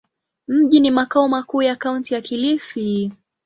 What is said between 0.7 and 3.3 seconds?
ni makao makuu ya Kaunti ya Kilifi.